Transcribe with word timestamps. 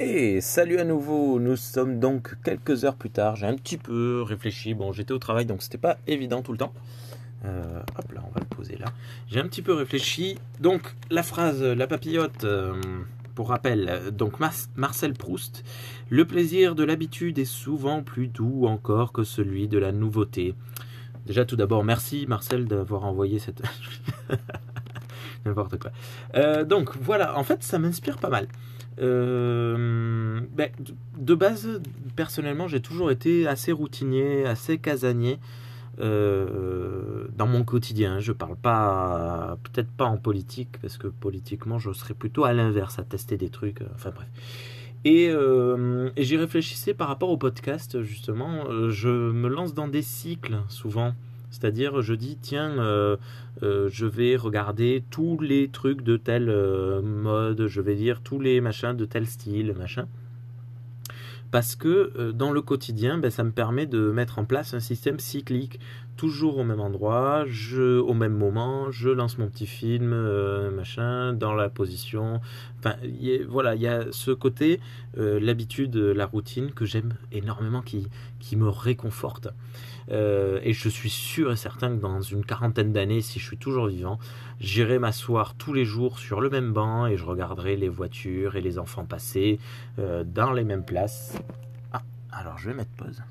Et 0.00 0.40
salut 0.40 0.80
à 0.80 0.84
nouveau, 0.84 1.38
nous 1.38 1.54
sommes 1.54 2.00
donc 2.00 2.34
quelques 2.42 2.84
heures 2.84 2.96
plus 2.96 3.10
tard, 3.10 3.36
j'ai 3.36 3.46
un 3.46 3.54
petit 3.54 3.76
peu 3.76 4.22
réfléchi, 4.22 4.74
bon 4.74 4.90
j'étais 4.90 5.12
au 5.12 5.20
travail 5.20 5.46
donc 5.46 5.62
c'était 5.62 5.78
pas 5.78 5.98
évident 6.08 6.42
tout 6.42 6.50
le 6.50 6.58
temps. 6.58 6.72
Euh, 7.44 7.80
hop 7.96 8.12
là, 8.12 8.20
on 8.26 8.30
va 8.32 8.40
le 8.40 8.56
poser 8.56 8.76
là. 8.76 8.86
J'ai 9.28 9.38
un 9.38 9.44
petit 9.44 9.62
peu 9.62 9.72
réfléchi, 9.72 10.36
donc 10.58 10.96
la 11.10 11.22
phrase, 11.22 11.62
la 11.62 11.86
papillote, 11.86 12.42
euh, 12.42 12.74
pour 13.36 13.50
rappel, 13.50 14.10
donc 14.10 14.40
Marcel 14.74 15.12
Proust, 15.12 15.62
le 16.10 16.24
plaisir 16.24 16.74
de 16.74 16.82
l'habitude 16.82 17.38
est 17.38 17.44
souvent 17.44 18.02
plus 18.02 18.26
doux 18.26 18.66
encore 18.66 19.12
que 19.12 19.22
celui 19.22 19.68
de 19.68 19.78
la 19.78 19.92
nouveauté. 19.92 20.56
Déjà 21.24 21.44
tout 21.44 21.54
d'abord, 21.54 21.84
merci 21.84 22.26
Marcel 22.26 22.66
d'avoir 22.66 23.04
envoyé 23.04 23.38
cette... 23.38 23.62
N'importe 25.44 25.78
quoi. 25.78 25.90
Euh, 26.34 26.64
donc 26.64 26.96
voilà, 27.00 27.38
en 27.38 27.44
fait 27.44 27.62
ça 27.62 27.78
m'inspire 27.78 28.18
pas 28.18 28.30
mal. 28.30 28.48
Euh, 29.00 30.40
ben, 30.52 30.70
de 31.18 31.34
base, 31.34 31.80
personnellement, 32.16 32.68
j'ai 32.68 32.80
toujours 32.80 33.10
été 33.10 33.46
assez 33.46 33.72
routinier, 33.72 34.46
assez 34.46 34.78
casanier 34.78 35.38
euh, 36.00 37.26
dans 37.36 37.46
mon 37.46 37.64
quotidien. 37.64 38.20
Je 38.20 38.32
parle 38.32 38.56
pas, 38.56 39.58
peut-être 39.64 39.90
pas 39.90 40.04
en 40.04 40.16
politique, 40.16 40.78
parce 40.80 40.96
que 40.96 41.08
politiquement, 41.08 41.78
je 41.78 41.92
serais 41.92 42.14
plutôt 42.14 42.44
à 42.44 42.52
l'inverse, 42.52 42.98
à 42.98 43.02
tester 43.02 43.36
des 43.36 43.50
trucs. 43.50 43.80
Enfin 43.94 44.10
bref. 44.14 44.28
Et, 45.04 45.26
et 45.26 46.22
j'y 46.24 46.36
réfléchissais 46.38 46.94
par 46.94 47.08
rapport 47.08 47.28
au 47.28 47.36
podcast, 47.36 48.00
justement. 48.02 48.88
Je 48.88 49.10
me 49.10 49.48
lance 49.48 49.74
dans 49.74 49.88
des 49.88 50.00
cycles, 50.00 50.56
souvent. 50.68 51.14
C'est-à-dire, 51.54 52.02
je 52.02 52.14
dis, 52.14 52.36
tiens, 52.42 52.80
euh, 52.80 53.16
euh, 53.62 53.88
je 53.88 54.06
vais 54.06 54.34
regarder 54.34 55.04
tous 55.10 55.38
les 55.40 55.68
trucs 55.68 56.02
de 56.02 56.16
tel 56.16 56.48
euh, 56.48 57.00
mode, 57.00 57.68
je 57.68 57.80
vais 57.80 57.94
dire 57.94 58.22
tous 58.22 58.40
les 58.40 58.60
machins 58.60 58.96
de 58.96 59.04
tel 59.04 59.24
style, 59.26 59.72
machin. 59.72 60.08
Parce 61.54 61.76
que 61.76 62.32
dans 62.32 62.50
le 62.50 62.62
quotidien, 62.62 63.16
ben, 63.16 63.30
ça 63.30 63.44
me 63.44 63.52
permet 63.52 63.86
de 63.86 64.10
mettre 64.10 64.40
en 64.40 64.44
place 64.44 64.74
un 64.74 64.80
système 64.80 65.20
cyclique, 65.20 65.78
toujours 66.16 66.58
au 66.58 66.64
même 66.64 66.80
endroit, 66.80 67.44
je, 67.46 68.00
au 68.00 68.12
même 68.12 68.34
moment, 68.34 68.90
je 68.90 69.08
lance 69.08 69.38
mon 69.38 69.46
petit 69.46 69.68
film, 69.68 70.16
machin, 70.72 71.32
dans 71.32 71.54
la 71.54 71.68
position. 71.68 72.40
Enfin, 72.80 72.96
voilà, 73.48 73.76
il 73.76 73.82
y 73.82 73.86
a 73.86 74.06
ce 74.10 74.32
côté, 74.32 74.80
l'habitude, 75.16 75.94
la 75.94 76.26
routine 76.26 76.72
que 76.72 76.86
j'aime 76.86 77.14
énormément, 77.30 77.82
qui, 77.82 78.08
qui 78.40 78.56
me 78.56 78.68
réconforte. 78.68 79.48
Euh, 80.10 80.60
et 80.62 80.72
je 80.72 80.88
suis 80.88 81.10
sûr 81.10 81.52
et 81.52 81.56
certain 81.56 81.96
que 81.96 82.00
dans 82.00 82.20
une 82.20 82.44
quarantaine 82.44 82.92
d'années, 82.92 83.20
si 83.20 83.38
je 83.38 83.46
suis 83.46 83.56
toujours 83.56 83.86
vivant, 83.86 84.18
j'irai 84.60 84.98
m'asseoir 84.98 85.54
tous 85.54 85.72
les 85.72 85.84
jours 85.84 86.18
sur 86.18 86.40
le 86.40 86.50
même 86.50 86.72
banc 86.72 87.06
et 87.06 87.16
je 87.16 87.24
regarderai 87.24 87.76
les 87.76 87.88
voitures 87.88 88.56
et 88.56 88.60
les 88.60 88.78
enfants 88.78 89.04
passer 89.04 89.58
euh, 89.98 90.24
dans 90.24 90.52
les 90.52 90.64
mêmes 90.64 90.84
places. 90.84 91.36
Ah, 91.92 92.02
alors 92.32 92.58
je 92.58 92.70
vais 92.70 92.76
mettre 92.76 92.90
pause. 92.92 93.22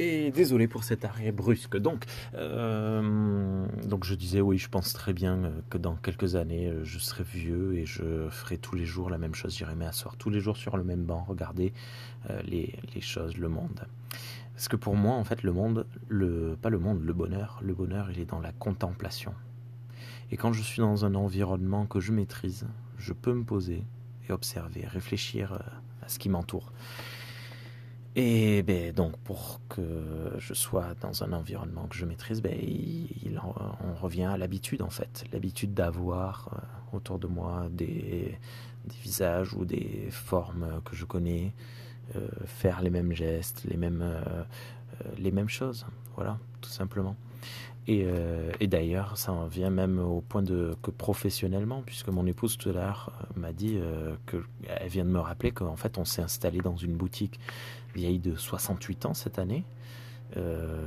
Et 0.00 0.30
désolé 0.30 0.68
pour 0.68 0.84
cet 0.84 1.04
arrêt 1.04 1.32
brusque. 1.32 1.76
Donc, 1.76 2.04
euh, 2.34 3.66
donc 3.84 4.04
je 4.04 4.14
disais 4.14 4.40
oui, 4.40 4.56
je 4.56 4.68
pense 4.68 4.92
très 4.92 5.12
bien 5.12 5.50
que 5.70 5.78
dans 5.78 5.96
quelques 5.96 6.36
années, 6.36 6.72
je 6.84 6.98
serai 7.00 7.24
vieux 7.24 7.76
et 7.76 7.84
je 7.84 8.28
ferai 8.30 8.58
tous 8.58 8.76
les 8.76 8.86
jours 8.86 9.10
la 9.10 9.18
même 9.18 9.34
chose. 9.34 9.56
J'irai 9.56 9.74
m'asseoir 9.74 10.16
tous 10.16 10.30
les 10.30 10.40
jours 10.40 10.56
sur 10.56 10.76
le 10.76 10.84
même 10.84 11.02
banc, 11.02 11.24
regarder 11.24 11.72
les, 12.44 12.78
choses, 13.00 13.36
le 13.36 13.48
monde. 13.48 13.88
Parce 14.54 14.68
que 14.68 14.76
pour 14.76 14.94
moi, 14.94 15.14
en 15.14 15.24
fait, 15.24 15.42
le 15.42 15.52
monde, 15.52 15.86
le, 16.08 16.56
pas 16.60 16.68
le 16.68 16.78
monde, 16.78 17.02
le 17.04 17.12
bonheur, 17.12 17.60
le 17.62 17.74
bonheur, 17.74 18.10
il 18.10 18.20
est 18.20 18.24
dans 18.24 18.40
la 18.40 18.52
contemplation. 18.52 19.32
Et 20.30 20.36
quand 20.36 20.52
je 20.52 20.62
suis 20.62 20.80
dans 20.80 21.04
un 21.04 21.14
environnement 21.14 21.86
que 21.86 22.00
je 22.00 22.12
maîtrise, 22.12 22.66
je 22.98 23.12
peux 23.12 23.32
me 23.32 23.44
poser 23.44 23.84
et 24.28 24.32
observer, 24.32 24.84
réfléchir 24.86 25.52
euh, 25.52 25.58
ce 26.08 26.18
qui 26.18 26.28
m'entoure. 26.28 26.72
Et 28.16 28.62
ben, 28.64 28.92
donc, 28.92 29.16
pour 29.18 29.60
que 29.68 30.32
je 30.38 30.52
sois 30.52 30.94
dans 31.00 31.22
un 31.22 31.32
environnement 31.32 31.86
que 31.86 31.94
je 31.94 32.04
maîtrise, 32.04 32.42
ben, 32.42 32.58
il, 32.60 33.40
on 33.40 33.94
revient 33.94 34.24
à 34.24 34.36
l'habitude, 34.36 34.82
en 34.82 34.90
fait. 34.90 35.24
L'habitude 35.32 35.72
d'avoir 35.72 36.48
euh, 36.52 36.96
autour 36.96 37.20
de 37.20 37.28
moi 37.28 37.68
des, 37.70 38.36
visages 39.02 39.54
ou 39.54 39.64
des 39.64 40.08
formes 40.10 40.80
que 40.84 40.96
je 40.96 41.04
connais, 41.04 41.52
euh, 42.16 42.26
faire 42.46 42.82
les 42.82 42.90
mêmes 42.90 43.12
gestes, 43.12 43.64
les 43.64 43.76
mêmes, 43.76 44.02
euh, 44.02 44.42
les 45.18 45.30
mêmes 45.30 45.48
choses. 45.48 45.86
Voilà, 46.16 46.38
tout 46.60 46.70
simplement. 46.70 47.14
Et, 47.90 48.06
et 48.60 48.66
d'ailleurs, 48.66 49.16
ça 49.16 49.32
en 49.32 49.46
vient 49.46 49.70
même 49.70 49.98
au 49.98 50.20
point 50.20 50.42
de 50.42 50.76
que 50.82 50.90
professionnellement, 50.90 51.82
puisque 51.86 52.08
mon 52.08 52.26
épouse 52.26 52.58
tout 52.58 52.68
à 52.68 52.72
l'heure 52.72 53.12
m'a 53.34 53.52
dit 53.54 53.78
que 54.26 54.44
elle 54.68 54.88
vient 54.88 55.06
de 55.06 55.10
me 55.10 55.20
rappeler 55.20 55.52
qu'en 55.52 55.76
fait, 55.76 55.96
on 55.96 56.04
s'est 56.04 56.20
installé 56.20 56.58
dans 56.58 56.76
une 56.76 56.94
boutique 56.94 57.40
vieille 57.94 58.18
de 58.18 58.36
68 58.36 59.06
ans 59.06 59.14
cette 59.14 59.38
année, 59.38 59.64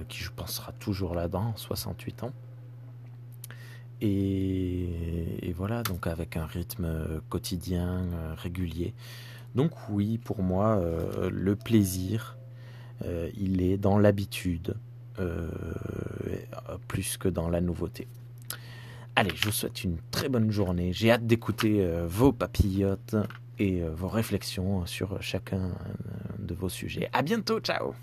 qui 0.09 0.19
je 0.19 0.29
pense 0.35 0.53
sera 0.53 0.73
toujours 0.73 1.15
là-dedans, 1.15 1.53
68 1.55 2.23
ans. 2.23 2.33
Et, 4.01 5.53
voilà, 5.55 5.81
donc 5.81 6.05
avec 6.05 6.37
un 6.37 6.45
rythme 6.45 7.21
quotidien 7.29 8.05
régulier. 8.37 8.93
Donc 9.55 9.71
oui, 9.89 10.17
pour 10.17 10.41
moi, 10.41 10.77
euh, 10.77 11.29
le 11.29 11.55
plaisir, 11.55 12.37
euh, 13.05 13.29
il 13.35 13.61
est 13.61 13.77
dans 13.77 13.97
l'habitude 13.97 14.69
euh, 14.69 14.90
plus 16.87 17.17
que 17.17 17.27
dans 17.29 17.49
la 17.49 17.61
nouveauté. 17.61 18.07
Allez, 19.15 19.31
je 19.35 19.45
vous 19.45 19.51
souhaite 19.51 19.83
une 19.83 19.97
très 20.11 20.29
bonne 20.29 20.51
journée. 20.51 20.93
J'ai 20.93 21.11
hâte 21.11 21.27
d'écouter 21.27 21.85
vos 22.05 22.31
papillotes 22.31 23.15
et 23.59 23.81
vos 23.81 24.07
réflexions 24.07 24.85
sur 24.85 25.21
chacun 25.21 25.71
de 26.39 26.53
vos 26.53 26.69
sujets. 26.69 27.09
À 27.13 27.21
bientôt, 27.21 27.59
ciao 27.59 27.93